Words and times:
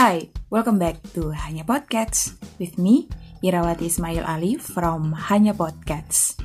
Hi, 0.00 0.32
welcome 0.48 0.80
back 0.80 0.96
to 1.12 1.28
Hanya 1.28 1.60
Podcast 1.68 2.40
with 2.56 2.80
me, 2.80 3.04
Irawati 3.44 3.84
Ismail 3.84 4.24
Ali 4.24 4.56
from 4.56 5.12
Hanya 5.12 5.52
Podcast. 5.52 6.40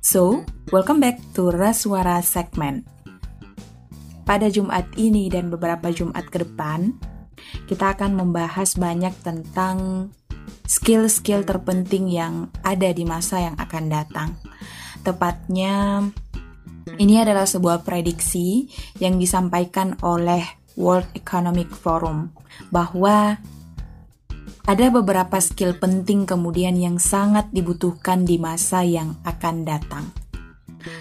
So, 0.00 0.48
welcome 0.72 0.96
back 0.96 1.20
to 1.36 1.52
Raswara 1.52 2.24
segment. 2.24 2.88
Pada 4.24 4.48
Jumat 4.48 4.88
ini 4.96 5.28
dan 5.28 5.52
beberapa 5.52 5.92
Jumat 5.92 6.32
ke 6.32 6.40
depan, 6.40 6.96
kita 7.68 7.92
akan 7.92 8.24
membahas 8.24 8.80
banyak 8.80 9.12
tentang 9.20 10.08
skill-skill 10.64 11.44
terpenting 11.44 12.08
yang 12.08 12.48
ada 12.64 12.88
di 12.88 13.04
masa 13.04 13.52
yang 13.52 13.56
akan 13.60 13.84
datang. 13.92 14.40
Tepatnya, 15.04 16.08
ini 16.96 17.20
adalah 17.20 17.44
sebuah 17.44 17.84
prediksi 17.84 18.72
yang 18.96 19.20
disampaikan 19.20 19.92
oleh 20.00 20.57
World 20.78 21.10
Economic 21.18 21.74
Forum 21.74 22.30
bahwa 22.70 23.34
ada 24.68 24.86
beberapa 24.94 25.42
skill 25.42 25.74
penting 25.74 26.28
kemudian 26.28 26.78
yang 26.78 27.02
sangat 27.02 27.50
dibutuhkan 27.50 28.22
di 28.22 28.38
masa 28.38 28.86
yang 28.86 29.18
akan 29.26 29.66
datang. 29.66 30.06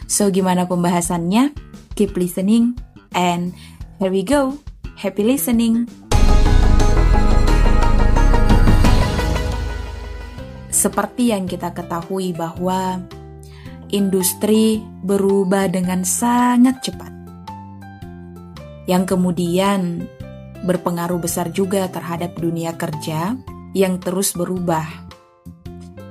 So, 0.09 0.33
gimana 0.33 0.65
pembahasannya? 0.65 1.53
Keep 1.93 2.17
listening 2.17 2.73
and 3.13 3.53
here 4.01 4.09
we 4.09 4.25
go. 4.25 4.57
Happy 4.97 5.21
listening! 5.21 5.85
Seperti 10.73 11.35
yang 11.35 11.45
kita 11.49 11.73
ketahui 11.73 12.31
bahwa 12.33 13.01
industri 13.91 14.79
berubah 15.03 15.67
dengan 15.67 16.05
sangat 16.07 16.85
cepat. 16.85 17.16
Yang 18.87 19.13
kemudian 19.15 20.07
berpengaruh 20.63 21.19
besar 21.21 21.51
juga 21.53 21.85
terhadap 21.91 22.39
dunia 22.39 22.73
kerja 22.73 23.35
yang 23.75 23.99
terus 24.01 24.33
berubah. 24.33 24.87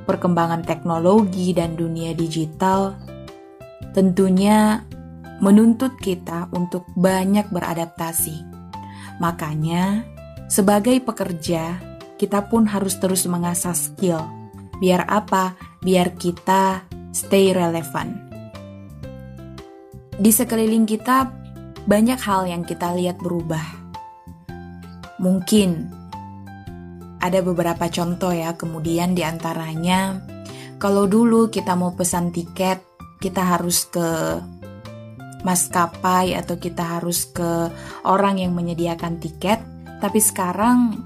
Perkembangan 0.06 0.62
teknologi 0.62 1.50
dan 1.50 1.74
dunia 1.74 2.14
digital 2.14 2.94
tentunya 3.90 4.84
menuntut 5.42 5.98
kita 5.98 6.52
untuk 6.54 6.86
banyak 6.94 7.48
beradaptasi. 7.50 8.44
Makanya, 9.18 10.04
sebagai 10.46 11.00
pekerja, 11.02 11.80
kita 12.20 12.46
pun 12.48 12.68
harus 12.68 12.96
terus 13.00 13.24
mengasah 13.26 13.74
skill. 13.74 14.20
Biar 14.78 15.08
apa? 15.08 15.56
Biar 15.80 16.14
kita 16.16 16.84
stay 17.12 17.56
relevant. 17.56 18.12
Di 20.16 20.32
sekeliling 20.32 20.88
kita 20.88 21.45
banyak 21.86 22.18
hal 22.18 22.50
yang 22.50 22.66
kita 22.66 22.92
lihat 22.98 23.22
berubah. 23.22 23.62
Mungkin 25.22 25.88
ada 27.22 27.40
beberapa 27.40 27.88
contoh 27.88 28.34
ya, 28.34 28.58
kemudian 28.58 29.14
di 29.16 29.22
antaranya 29.22 30.20
kalau 30.76 31.08
dulu 31.08 31.48
kita 31.48 31.72
mau 31.78 31.96
pesan 31.96 32.34
tiket, 32.34 32.84
kita 33.22 33.40
harus 33.40 33.88
ke 33.88 34.38
maskapai 35.46 36.34
atau 36.34 36.58
kita 36.58 36.98
harus 36.98 37.30
ke 37.30 37.70
orang 38.04 38.42
yang 38.42 38.52
menyediakan 38.52 39.22
tiket, 39.22 39.62
tapi 40.02 40.18
sekarang 40.18 41.00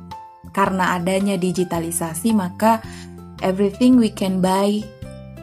karena 0.51 0.99
adanya 0.99 1.39
digitalisasi 1.39 2.35
maka 2.35 2.83
everything 3.45 4.01
we 4.01 4.11
can 4.11 4.43
buy 4.43 4.83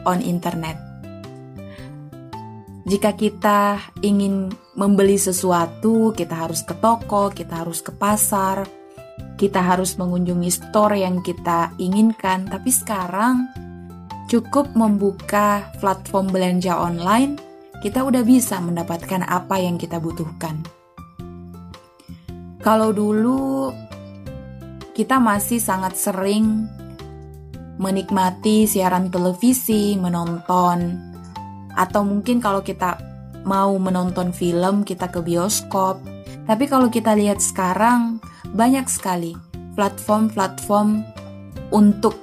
on 0.04 0.20
internet. 0.20 0.87
Jika 2.88 3.12
kita 3.12 3.92
ingin 4.00 4.48
membeli 4.72 5.20
sesuatu, 5.20 6.16
kita 6.16 6.48
harus 6.48 6.64
ke 6.64 6.72
toko, 6.72 7.28
kita 7.28 7.60
harus 7.60 7.84
ke 7.84 7.92
pasar, 7.92 8.64
kita 9.36 9.60
harus 9.60 10.00
mengunjungi 10.00 10.48
store 10.48 10.96
yang 10.96 11.20
kita 11.20 11.76
inginkan. 11.76 12.48
Tapi 12.48 12.72
sekarang 12.72 13.44
cukup 14.32 14.72
membuka 14.72 15.68
platform 15.84 16.32
belanja 16.32 16.80
online, 16.80 17.36
kita 17.84 18.08
udah 18.08 18.24
bisa 18.24 18.56
mendapatkan 18.56 19.20
apa 19.20 19.60
yang 19.60 19.76
kita 19.76 20.00
butuhkan. 20.00 20.64
Kalau 22.64 22.96
dulu 22.96 23.68
kita 24.96 25.20
masih 25.20 25.60
sangat 25.60 25.92
sering 25.92 26.64
menikmati 27.76 28.64
siaran 28.64 29.12
televisi, 29.12 29.92
menonton, 30.00 31.04
atau 31.78 32.02
mungkin 32.02 32.42
kalau 32.42 32.66
kita 32.66 32.98
mau 33.46 33.78
menonton 33.78 34.34
film, 34.34 34.82
kita 34.82 35.06
ke 35.08 35.22
bioskop. 35.22 36.02
Tapi 36.44 36.64
kalau 36.66 36.90
kita 36.90 37.14
lihat 37.14 37.38
sekarang, 37.38 38.18
banyak 38.50 38.90
sekali 38.90 39.38
platform-platform 39.78 41.06
untuk 41.70 42.18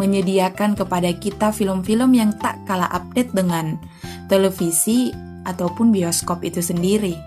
menyediakan 0.00 0.72
kepada 0.72 1.12
kita 1.12 1.52
film-film 1.52 2.16
yang 2.16 2.32
tak 2.40 2.56
kalah 2.64 2.88
update 2.88 3.36
dengan 3.36 3.76
televisi 4.32 5.12
ataupun 5.44 5.92
bioskop 5.92 6.40
itu 6.40 6.64
sendiri. 6.64 7.18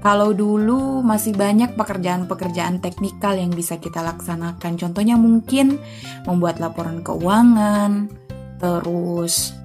Kalau 0.00 0.32
dulu 0.32 1.04
masih 1.04 1.36
banyak 1.36 1.76
pekerjaan-pekerjaan 1.76 2.80
teknikal 2.80 3.36
yang 3.36 3.52
bisa 3.52 3.76
kita 3.76 4.00
laksanakan. 4.00 4.80
Contohnya 4.80 5.20
mungkin 5.20 5.76
membuat 6.24 6.56
laporan 6.56 7.04
keuangan, 7.04 8.08
terus 8.56 9.59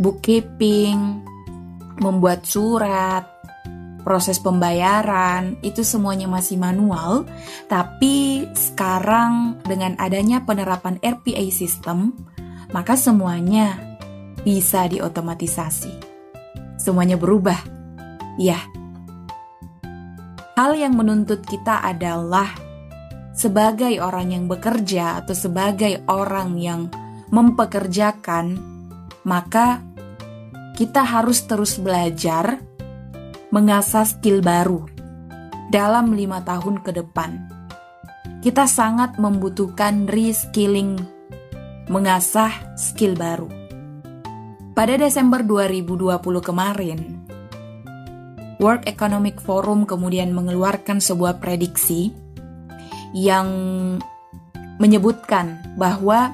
bookkeeping, 0.00 1.20
membuat 2.00 2.48
surat, 2.48 3.28
proses 4.00 4.40
pembayaran, 4.40 5.60
itu 5.60 5.84
semuanya 5.84 6.26
masih 6.26 6.56
manual. 6.56 7.28
Tapi 7.68 8.48
sekarang 8.56 9.60
dengan 9.62 9.94
adanya 10.00 10.42
penerapan 10.42 10.96
RPA 11.04 11.44
system, 11.52 12.16
maka 12.72 12.96
semuanya 12.96 13.76
bisa 14.40 14.88
diotomatisasi. 14.88 15.92
Semuanya 16.80 17.20
berubah. 17.20 17.60
Ya, 18.40 18.56
hal 20.56 20.72
yang 20.72 20.96
menuntut 20.96 21.44
kita 21.44 21.84
adalah 21.84 22.48
sebagai 23.36 24.00
orang 24.00 24.32
yang 24.32 24.44
bekerja 24.48 25.20
atau 25.20 25.36
sebagai 25.36 26.00
orang 26.08 26.56
yang 26.56 26.88
mempekerjakan, 27.28 28.56
maka 29.28 29.84
kita 30.80 31.04
harus 31.04 31.44
terus 31.44 31.76
belajar 31.76 32.56
mengasah 33.52 34.08
skill 34.08 34.40
baru 34.40 34.88
dalam 35.68 36.16
lima 36.16 36.40
tahun 36.40 36.80
ke 36.80 36.96
depan. 36.96 37.36
Kita 38.40 38.64
sangat 38.64 39.20
membutuhkan 39.20 40.08
reskilling, 40.08 40.96
mengasah 41.92 42.72
skill 42.80 43.12
baru. 43.12 43.52
Pada 44.72 44.96
Desember 44.96 45.44
2020 45.44 46.16
kemarin, 46.40 47.28
World 48.56 48.88
Economic 48.88 49.36
Forum 49.36 49.84
kemudian 49.84 50.32
mengeluarkan 50.32 51.04
sebuah 51.04 51.44
prediksi 51.44 52.08
yang 53.12 53.52
menyebutkan 54.80 55.60
bahwa 55.76 56.32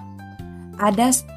ada 0.78 1.10
10 1.10 1.34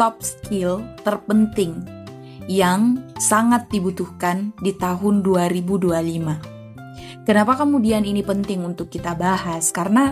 top 0.00 0.16
skill 0.24 0.80
terpenting 1.04 2.01
yang 2.50 2.98
sangat 3.18 3.70
dibutuhkan 3.70 4.50
di 4.58 4.74
tahun 4.74 5.22
2025. 5.22 7.22
Kenapa 7.22 7.54
kemudian 7.54 8.02
ini 8.02 8.26
penting 8.26 8.66
untuk 8.66 8.90
kita 8.90 9.14
bahas? 9.14 9.70
Karena 9.70 10.10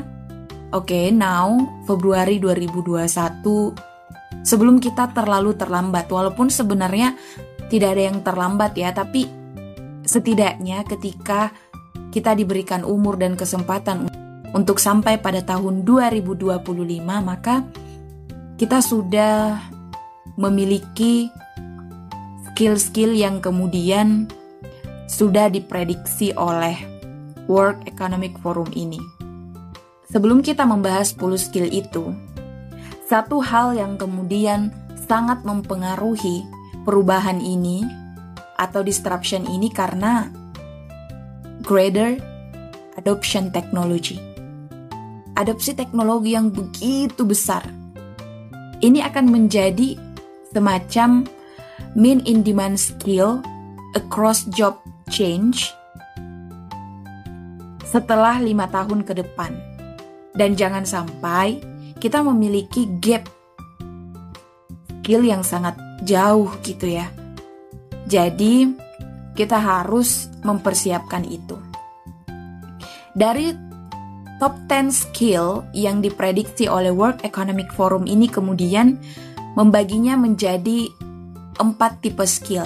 oke, 0.71 0.87
okay, 0.87 1.11
now 1.11 1.59
Februari 1.87 2.39
2021 2.39 4.47
sebelum 4.47 4.79
kita 4.79 5.11
terlalu 5.11 5.59
terlambat 5.59 6.07
walaupun 6.07 6.47
sebenarnya 6.53 7.19
tidak 7.67 7.99
ada 7.99 8.03
yang 8.15 8.23
terlambat 8.23 8.79
ya, 8.79 8.95
tapi 8.95 9.41
Setidaknya 10.10 10.83
ketika 10.91 11.54
kita 12.10 12.34
diberikan 12.34 12.83
umur 12.83 13.15
dan 13.15 13.39
kesempatan 13.39 14.10
untuk 14.51 14.83
sampai 14.83 15.22
pada 15.22 15.39
tahun 15.47 15.87
2025 15.87 16.66
maka 17.22 17.63
kita 18.59 18.83
sudah 18.83 19.63
memiliki 20.34 21.31
skill-skill 22.60 23.16
yang 23.16 23.41
kemudian 23.41 24.28
sudah 25.09 25.48
diprediksi 25.48 26.36
oleh 26.36 26.77
World 27.48 27.89
Economic 27.89 28.36
Forum 28.45 28.68
ini. 28.77 29.01
Sebelum 30.12 30.45
kita 30.45 30.68
membahas 30.68 31.16
10 31.16 31.41
skill 31.41 31.72
itu, 31.72 32.12
satu 33.09 33.41
hal 33.41 33.80
yang 33.80 33.97
kemudian 33.97 34.77
sangat 35.09 35.41
mempengaruhi 35.41 36.45
perubahan 36.84 37.41
ini 37.41 37.80
atau 38.60 38.84
disruption 38.84 39.48
ini 39.48 39.72
karena 39.72 40.28
greater 41.65 42.21
adoption 43.01 43.48
technology. 43.48 44.21
Adopsi 45.33 45.72
teknologi 45.72 46.36
yang 46.36 46.53
begitu 46.53 47.24
besar. 47.24 47.65
Ini 48.84 49.09
akan 49.09 49.33
menjadi 49.33 49.97
semacam 50.53 51.24
main 51.98 52.22
in 52.27 52.47
demand 52.47 52.78
skill 52.78 53.42
across 53.98 54.47
job 54.54 54.78
change 55.10 55.75
setelah 57.87 58.39
lima 58.39 58.71
tahun 58.71 59.03
ke 59.03 59.19
depan. 59.19 59.51
Dan 60.31 60.54
jangan 60.54 60.87
sampai 60.87 61.59
kita 61.98 62.22
memiliki 62.22 62.87
gap 63.03 63.27
skill 65.03 65.27
yang 65.27 65.42
sangat 65.42 65.75
jauh 66.07 66.54
gitu 66.63 66.87
ya. 66.87 67.10
Jadi, 68.07 68.71
kita 69.34 69.59
harus 69.59 70.31
mempersiapkan 70.47 71.27
itu. 71.27 71.59
Dari 73.10 73.51
top 74.39 74.54
10 74.71 74.95
skill 74.95 75.66
yang 75.75 75.98
diprediksi 75.98 76.71
oleh 76.71 76.95
World 76.95 77.27
Economic 77.27 77.75
Forum 77.75 78.07
ini 78.07 78.31
kemudian 78.31 78.97
membaginya 79.59 80.15
menjadi 80.15 80.87
empat 81.60 82.01
tipe 82.01 82.24
skill. 82.24 82.65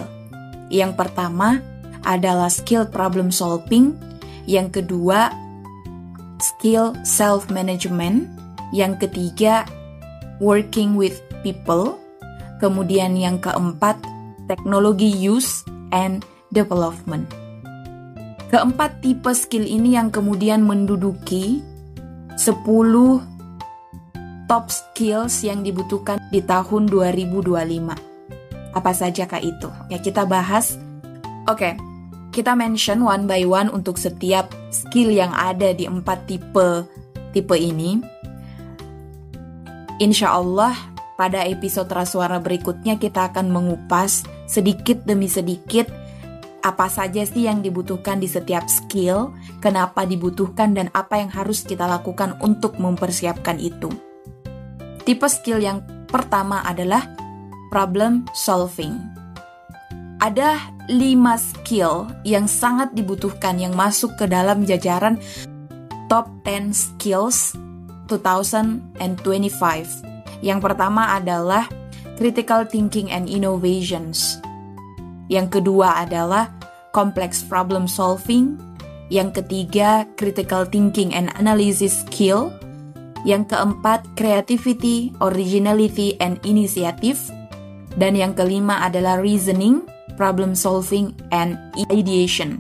Yang 0.70 0.94
pertama 0.94 1.58
adalah 2.06 2.48
skill 2.48 2.86
problem 2.86 3.34
solving, 3.34 3.98
yang 4.46 4.70
kedua 4.70 5.34
skill 6.38 6.94
self 7.02 7.50
management, 7.50 8.30
yang 8.70 8.94
ketiga 8.96 9.66
working 10.38 10.94
with 10.94 11.18
people, 11.42 11.98
kemudian 12.62 13.18
yang 13.18 13.42
keempat 13.42 13.98
teknologi 14.46 15.10
use 15.10 15.66
and 15.90 16.22
development. 16.54 17.26
Keempat 18.54 19.02
tipe 19.02 19.34
skill 19.34 19.66
ini 19.66 19.98
yang 19.98 20.14
kemudian 20.14 20.62
menduduki 20.62 21.58
10 22.38 22.54
top 24.46 24.64
skills 24.68 25.42
yang 25.42 25.64
dibutuhkan 25.64 26.20
di 26.30 26.44
tahun 26.44 26.86
2025. 26.86 28.13
Apa 28.74 28.90
saja 28.90 29.24
kak 29.24 29.42
itu? 29.46 29.70
Ya 29.86 30.02
kita 30.02 30.26
bahas. 30.26 30.76
Oke, 31.46 31.78
kita 32.34 32.58
mention 32.58 33.06
one 33.06 33.30
by 33.30 33.46
one 33.46 33.70
untuk 33.70 33.94
setiap 33.94 34.50
skill 34.74 35.14
yang 35.14 35.30
ada 35.30 35.70
di 35.70 35.86
empat 35.86 36.26
tipe 36.26 36.82
tipe 37.30 37.54
ini. 37.54 38.02
Insya 40.02 40.34
Allah 40.34 40.74
pada 41.14 41.46
episode 41.46 41.86
Rasuara 41.86 42.42
berikutnya 42.42 42.98
kita 42.98 43.30
akan 43.30 43.54
mengupas 43.54 44.26
sedikit 44.50 45.06
demi 45.06 45.30
sedikit 45.30 45.86
apa 46.64 46.88
saja 46.88 47.20
sih 47.28 47.44
yang 47.44 47.60
dibutuhkan 47.60 48.16
di 48.16 48.24
setiap 48.24 48.66
skill, 48.72 49.36
kenapa 49.60 50.08
dibutuhkan, 50.08 50.72
dan 50.72 50.88
apa 50.96 51.20
yang 51.20 51.28
harus 51.28 51.60
kita 51.60 51.84
lakukan 51.84 52.40
untuk 52.40 52.80
mempersiapkan 52.80 53.60
itu. 53.60 53.92
Tipe 55.04 55.28
skill 55.28 55.60
yang 55.60 55.84
pertama 56.08 56.64
adalah 56.64 57.04
problem 57.68 58.26
solving. 58.36 58.98
Ada 60.20 60.56
lima 60.88 61.36
skill 61.36 62.08
yang 62.24 62.48
sangat 62.48 62.92
dibutuhkan 62.96 63.60
yang 63.60 63.72
masuk 63.76 64.12
ke 64.16 64.24
dalam 64.28 64.64
jajaran 64.64 65.20
top 66.08 66.28
10 66.44 66.72
skills 66.72 67.56
2025. 68.08 68.94
Yang 70.44 70.60
pertama 70.60 71.16
adalah 71.16 71.68
critical 72.20 72.68
thinking 72.68 73.08
and 73.08 73.28
innovations. 73.28 74.36
Yang 75.32 75.60
kedua 75.60 76.04
adalah 76.04 76.52
complex 76.92 77.40
problem 77.40 77.88
solving. 77.88 78.60
Yang 79.08 79.44
ketiga, 79.44 80.08
critical 80.16 80.64
thinking 80.64 81.12
and 81.12 81.32
analysis 81.36 82.04
skill. 82.04 82.52
Yang 83.24 83.56
keempat, 83.56 84.04
creativity, 84.20 85.16
originality, 85.24 86.16
and 86.20 86.36
initiative. 86.44 87.16
Dan 87.94 88.18
yang 88.18 88.34
kelima 88.34 88.82
adalah 88.82 89.22
reasoning, 89.22 89.86
problem 90.18 90.58
solving, 90.58 91.14
and 91.30 91.58
ideation. 91.90 92.58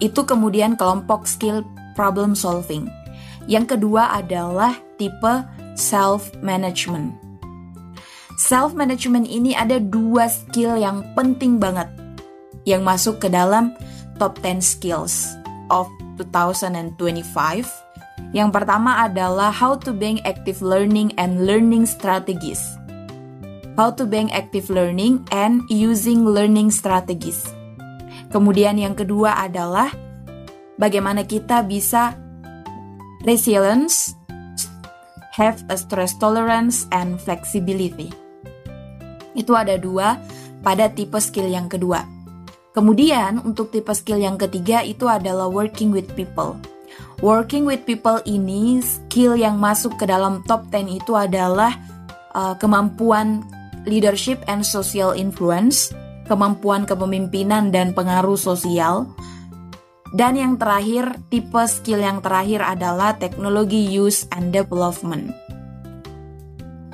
Itu 0.00 0.28
kemudian 0.28 0.76
kelompok 0.76 1.24
skill 1.24 1.64
problem 1.96 2.36
solving. 2.36 2.88
Yang 3.48 3.78
kedua 3.78 4.12
adalah 4.20 4.76
tipe 5.00 5.34
self-management. 5.78 7.16
Self-management 8.36 9.24
ini 9.32 9.56
ada 9.56 9.80
dua 9.80 10.28
skill 10.28 10.76
yang 10.76 11.00
penting 11.16 11.56
banget 11.56 11.88
yang 12.68 12.84
masuk 12.84 13.16
ke 13.16 13.32
dalam 13.32 13.72
top 14.20 14.36
10 14.44 14.60
skills 14.60 15.32
of 15.72 15.88
2025. 16.20 17.00
Yang 18.36 18.50
pertama 18.52 19.08
adalah 19.08 19.48
how 19.48 19.72
to 19.76 19.96
bank 19.96 20.20
active 20.28 20.60
learning 20.60 21.16
and 21.16 21.48
learning 21.48 21.88
strategies. 21.88 22.60
How 23.76 23.92
to 23.92 24.08
bank 24.08 24.32
active 24.32 24.72
learning 24.72 25.28
and 25.28 25.60
using 25.68 26.24
learning 26.24 26.72
strategies. 26.72 27.44
Kemudian 28.32 28.80
yang 28.80 28.96
kedua 28.96 29.36
adalah 29.36 29.92
bagaimana 30.80 31.28
kita 31.28 31.60
bisa 31.60 32.16
resilience, 33.28 34.16
have 35.36 35.60
a 35.68 35.76
stress 35.76 36.16
tolerance 36.16 36.88
and 36.88 37.20
flexibility. 37.20 38.08
Itu 39.36 39.52
ada 39.52 39.76
dua 39.76 40.16
pada 40.64 40.88
tipe 40.88 41.20
skill 41.20 41.52
yang 41.52 41.68
kedua. 41.68 42.00
Kemudian 42.72 43.44
untuk 43.44 43.76
tipe 43.76 43.92
skill 43.92 44.24
yang 44.24 44.40
ketiga 44.40 44.80
itu 44.80 45.04
adalah 45.04 45.52
working 45.52 45.92
with 45.92 46.08
people. 46.16 46.56
Working 47.20 47.68
with 47.68 47.84
people 47.84 48.24
ini 48.24 48.80
skill 48.80 49.36
yang 49.36 49.60
masuk 49.60 50.00
ke 50.00 50.08
dalam 50.08 50.40
top 50.48 50.64
10 50.72 50.96
itu 50.96 51.12
adalah 51.12 51.76
uh, 52.32 52.56
kemampuan 52.56 53.44
leadership 53.86 54.42
and 54.50 54.66
social 54.66 55.14
influence, 55.14 55.94
kemampuan 56.26 56.84
kepemimpinan 56.84 57.70
dan 57.70 57.94
pengaruh 57.94 58.36
sosial. 58.36 59.08
Dan 60.14 60.38
yang 60.38 60.54
terakhir, 60.58 61.18
tipe 61.30 61.62
skill 61.66 62.02
yang 62.02 62.22
terakhir 62.22 62.62
adalah 62.62 63.14
teknologi 63.18 63.86
use 63.86 64.26
and 64.34 64.54
development. 64.54 65.34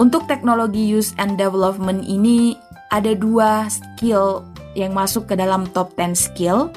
Untuk 0.01 0.25
teknologi 0.27 0.83
use 0.89 1.13
and 1.21 1.37
development 1.37 2.09
ini 2.09 2.57
ada 2.89 3.13
dua 3.13 3.69
skill 3.69 4.43
yang 4.73 4.97
masuk 4.97 5.29
ke 5.29 5.35
dalam 5.37 5.69
top 5.71 5.93
10 5.95 6.17
skill. 6.17 6.73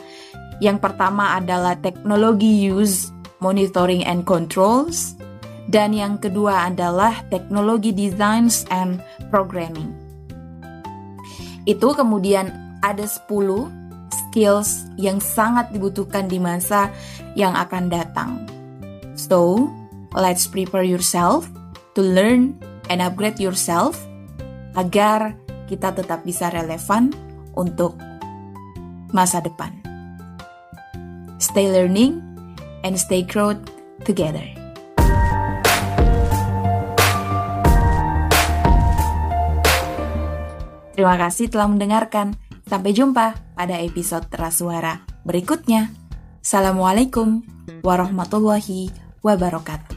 Yang 0.59 0.83
pertama 0.83 1.39
adalah 1.39 1.75
teknologi 1.79 2.67
use, 2.67 3.11
monitoring 3.39 4.03
and 4.03 4.27
controls. 4.27 5.15
Dan 5.65 5.97
yang 5.97 6.21
kedua 6.21 6.69
adalah 6.69 7.25
teknologi 7.33 7.89
designs 7.89 8.69
and 8.69 9.01
programming. 9.33 10.04
Itu 11.65 11.97
kemudian 11.97 12.77
ada 12.85 13.05
10 13.05 13.25
skills 14.13 14.85
yang 14.95 15.17
sangat 15.17 15.73
dibutuhkan 15.73 16.29
di 16.29 16.37
masa 16.37 16.93
yang 17.33 17.57
akan 17.57 17.89
datang. 17.89 18.45
So, 19.17 19.69
let's 20.13 20.45
prepare 20.45 20.85
yourself 20.85 21.49
to 21.97 22.01
learn 22.05 22.55
and 22.93 23.01
upgrade 23.01 23.41
yourself 23.41 23.97
agar 24.77 25.33
kita 25.65 25.95
tetap 25.95 26.21
bisa 26.21 26.53
relevan 26.53 27.09
untuk 27.57 27.97
masa 29.15 29.41
depan. 29.41 29.71
Stay 31.41 31.71
learning 31.71 32.21
and 32.83 32.99
stay 32.99 33.23
growth 33.23 33.59
together. 34.03 34.64
Terima 40.95 41.19
kasih 41.19 41.51
telah 41.51 41.67
mendengarkan. 41.67 42.39
Sampai 42.65 42.95
jumpa 42.95 43.35
pada 43.53 43.77
episode 43.83 44.25
Rasuara 44.31 45.03
berikutnya. 45.27 45.91
Assalamualaikum 46.39 47.43
warahmatullahi 47.83 48.89
wabarakatuh. 49.19 49.93